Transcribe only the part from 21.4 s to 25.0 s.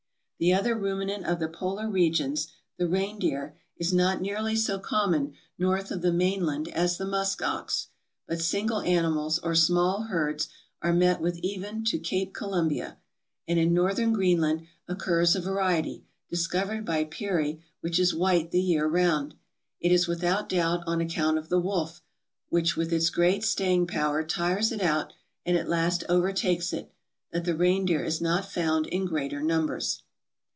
the wolf, which with its great staying power tires it